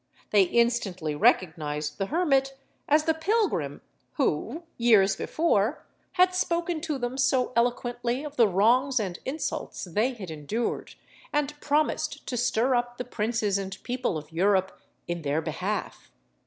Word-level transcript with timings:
They 0.31 0.41
instantly 0.45 1.13
recognised 1.13 1.99
the 1.99 2.07
Hermit 2.07 2.57
as 2.89 3.03
the 3.03 3.13
pilgrim 3.13 3.81
who, 4.13 4.63
years 4.75 5.15
before, 5.15 5.85
had 6.13 6.33
spoken 6.33 6.81
to 6.81 6.97
them 6.97 7.19
so 7.19 7.53
eloquently 7.55 8.23
of 8.23 8.35
the 8.35 8.47
wrongs 8.47 8.99
and 8.99 9.19
insults 9.25 9.83
they 9.83 10.13
had 10.13 10.31
endured, 10.31 10.95
and 11.31 11.53
promised 11.61 12.25
to 12.25 12.35
stir 12.35 12.73
up 12.73 12.97
the 12.97 13.05
princes 13.05 13.59
and 13.59 13.77
people 13.83 14.17
of 14.17 14.31
Europe 14.31 14.81
in 15.07 15.21
their 15.21 15.39
behalf. 15.39 16.09